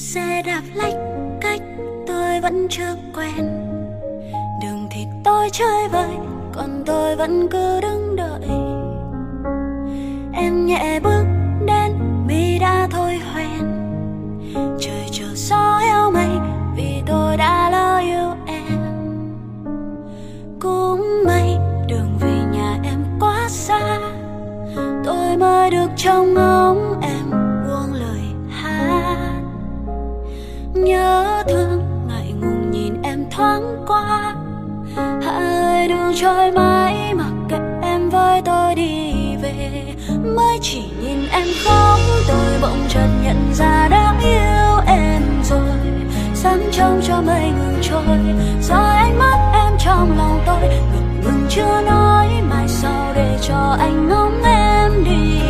xe 0.00 0.42
đạp 0.46 0.62
lách 0.74 0.94
cách 1.40 1.60
tôi 2.06 2.40
vẫn 2.40 2.66
chưa 2.70 2.96
quen. 3.14 3.66
Đường 4.62 4.86
thì 4.90 5.06
tôi 5.24 5.48
chơi 5.52 5.88
vơi, 5.88 6.10
còn 6.52 6.82
tôi 6.86 7.16
vẫn 7.16 7.48
cứ 7.48 7.80
đứng 7.80 8.16
đợi. 8.16 8.48
Em 10.32 10.66
nhẹ 10.66 11.00
bước 11.00 11.24
đến 11.66 11.92
mi 12.26 12.58
đã 12.58 12.88
thôi 12.90 13.20
hoen 13.32 13.60
trời 14.54 15.08
chờ 15.12 15.34
gió 15.34 15.78
heo 15.78 16.10
mây 16.10 16.28
vì 16.76 17.02
tôi 17.06 17.36
đã 17.36 17.70
lỡ 17.70 17.98
yêu 17.98 18.34
em. 18.46 18.78
Cũng 20.60 21.24
may 21.26 21.58
đường 21.88 22.18
về 22.20 22.42
nhà 22.52 22.78
em 22.84 22.98
quá 23.20 23.48
xa, 23.48 23.98
tôi 25.04 25.36
mới 25.36 25.70
được 25.70 25.88
trông 25.96 26.34
ngóng 26.34 27.00
em. 27.02 27.09
Ơi 36.10 36.16
trôi 36.20 36.52
mãi, 36.52 37.14
mặc 37.14 37.32
kệ 37.48 37.56
em 37.82 38.10
với 38.10 38.42
tôi 38.44 38.74
đi 38.74 39.12
về. 39.42 39.84
Mới 40.36 40.58
chỉ 40.62 40.82
nhìn 41.00 41.28
em 41.32 41.46
khóc, 41.64 42.00
tôi 42.28 42.58
bỗng 42.62 42.84
chợt 42.88 43.08
nhận 43.22 43.54
ra 43.54 43.88
đã 43.90 44.14
yêu 44.22 44.84
em 44.86 45.22
rồi. 45.44 45.78
Sáng 46.34 46.62
trong 46.72 47.00
cho 47.08 47.22
mây 47.26 47.50
ngừng 47.50 47.78
trôi 47.82 48.02
rồi 48.62 48.96
ánh 48.96 49.18
mắt 49.18 49.50
em 49.52 49.72
trong 49.84 50.18
lòng 50.18 50.42
tôi 50.46 50.68
ngập 50.68 51.24
ngừng 51.24 51.46
chưa 51.48 51.80
nói. 51.86 52.28
Mai 52.50 52.68
sau 52.68 53.12
để 53.14 53.38
cho 53.48 53.76
anh 53.78 54.08
ngóng 54.08 54.42
em 54.44 55.04
đi. 55.04 55.49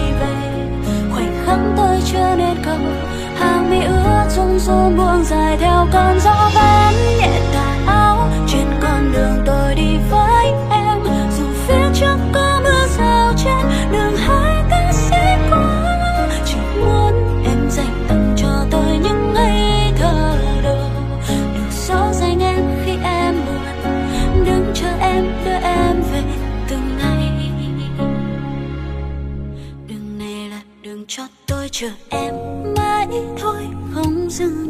Chờ 31.80 31.90
em 32.08 32.34
mãi 32.76 33.06
thôi 33.38 33.62
không 33.94 34.30
dừng. 34.30 34.66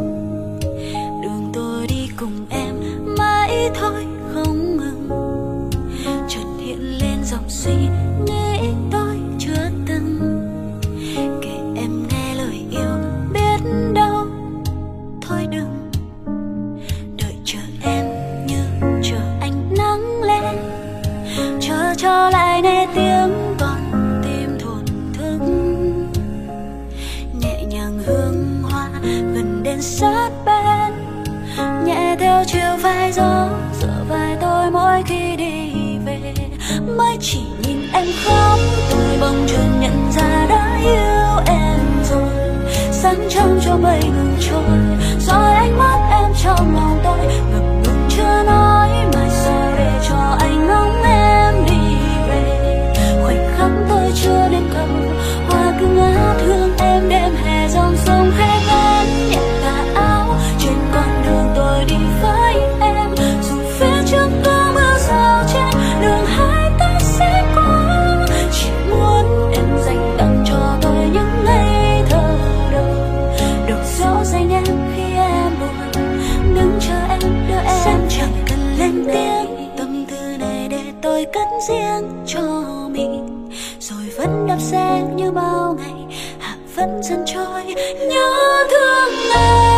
Đường 1.22 1.50
tôi 1.55 1.86
đi 1.86 2.08
cùng 2.16 2.47
em 2.50 2.75
mãi 3.19 3.70
thôi. 3.75 4.09
Tôi 34.60 34.71
mỗi 34.71 35.03
khi 35.06 35.37
đi 35.37 35.72
về. 36.04 36.34
Mới 36.97 37.16
chỉ 37.21 37.41
nhìn 37.62 37.88
em 37.93 38.06
khóc, 38.25 38.59
tôi 38.91 39.19
bỗng 39.21 39.47
chợt 39.47 39.66
nhận 39.81 40.12
ra 40.12 40.47
đã 40.48 40.78
yêu 40.82 41.44
em 41.47 41.81
rồi. 42.10 42.32
Sáng 42.93 43.28
trong 43.31 43.60
cho 43.65 43.76
bay 43.76 44.00
ngừng 44.03 44.37
trôi, 44.41 44.78
rồi 45.19 45.54
ánh 45.54 45.78
mắt 45.78 46.09
em 46.10 46.31
trong 46.44 46.75
lòng 46.75 47.00
tôi 47.04 47.19
ngập 47.53 47.62
ngừng 47.82 48.09
chưa 48.10 48.43
nói 48.47 48.88
mai 49.15 49.31
sau 49.31 49.72
để 49.78 50.00
cho 50.09 50.37
anh 50.41 50.66
ngóng 50.66 51.03
em 51.03 51.19
cất 81.32 81.48
riêng 81.68 82.24
cho 82.26 82.41
mình. 82.91 83.48
Rồi 83.80 84.10
vẫn 84.16 84.46
đạp 84.48 84.58
xe 84.60 85.02
như 85.14 85.30
bao 85.30 85.76
ngày, 85.78 86.18
hạ 86.38 86.56
vẫn 86.74 87.02
dần 87.02 87.24
trôi. 87.26 87.74
Nhớ 88.08 88.64
thương 88.70 89.14
em. 89.34 89.69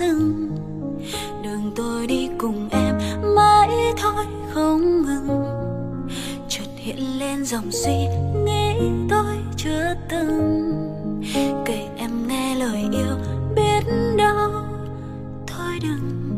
bóng 0.00 0.48
đường 1.42 1.72
tôi 1.76 2.06
đi 2.06 2.28
cùng 2.38 2.68
em, 2.70 2.98
mãi 3.36 3.68
thôi 3.96 4.24
không 4.54 5.02
ngừng. 5.02 5.44
Chợt 6.48 6.64
hiện 6.76 7.18
lên 7.18 7.44
dòng 7.44 7.70
suy 7.70 8.06
nghĩ 8.44 8.74
tôi 9.10 9.36
chưa 9.56 9.94
từng. 10.08 10.72
Kể 11.66 11.88
em 11.96 12.28
nghe 12.28 12.54
lời 12.54 12.84
yêu 12.92 13.16
biết 13.56 13.92
đâu 14.16 14.50
thôi 15.46 15.78
đừng 15.82 16.31